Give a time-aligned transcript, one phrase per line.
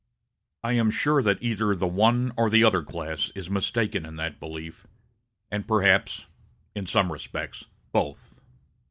[0.63, 4.39] I am sure that either the one or the other class is mistaken in that
[4.39, 4.87] belief,
[5.51, 6.25] and perhaps,
[6.73, 8.41] in some respects, both.